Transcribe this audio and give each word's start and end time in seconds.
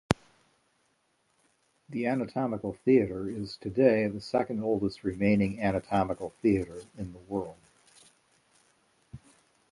The 1.87 2.07
anatomical 2.07 2.73
theatre 2.73 3.29
is 3.29 3.55
today 3.57 4.07
the 4.07 4.19
second 4.19 4.63
oldest 4.63 5.03
remaining 5.03 5.61
anatomical 5.61 6.31
theatre 6.41 6.81
in 6.97 7.13
the 7.13 7.19
world. 7.31 7.59